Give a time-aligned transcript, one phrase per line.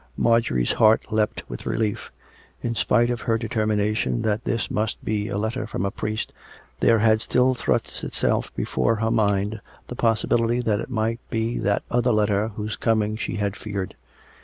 [0.17, 2.11] Marjorie's heart leaped with relief.
[2.63, 6.33] In spite of her de termination that this must be a letter from a priest,
[6.79, 11.83] there had still thrust itself before her mind the possibility that it might be that
[11.91, 13.93] other letter whose coming she had feared.